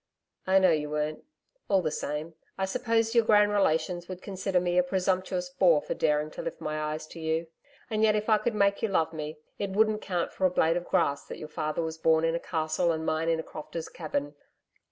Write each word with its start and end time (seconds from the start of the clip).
'I 0.47 0.57
know 0.57 0.71
you 0.71 0.89
weren't. 0.89 1.23
All 1.69 1.83
the 1.83 1.91
same, 1.91 2.33
I 2.57 2.65
suppose 2.65 3.13
your 3.13 3.23
grand 3.23 3.51
relations 3.51 4.07
would 4.09 4.19
consider 4.23 4.59
me 4.59 4.79
a 4.79 4.83
presumptuous 4.83 5.49
boor 5.51 5.79
for 5.79 5.93
daring 5.93 6.31
to 6.31 6.41
lift 6.41 6.59
my 6.59 6.81
eyes 6.81 7.05
to 7.05 7.19
you. 7.19 7.45
And 7.87 8.01
yet, 8.01 8.15
if 8.15 8.27
I 8.27 8.39
could 8.39 8.55
make 8.55 8.81
you 8.81 8.87
love 8.87 9.13
me, 9.13 9.37
it 9.59 9.69
wouldn't 9.69 10.01
count 10.01 10.33
for 10.33 10.47
a 10.47 10.49
blade 10.49 10.75
of 10.75 10.85
grass 10.87 11.25
that 11.27 11.37
your 11.37 11.49
father 11.49 11.83
was 11.83 11.99
born 11.99 12.25
in 12.25 12.33
a 12.33 12.39
castle 12.39 12.91
and 12.91 13.05
mine 13.05 13.29
in 13.29 13.39
a 13.39 13.43
crofter's 13.43 13.89
cabin.... 13.89 14.33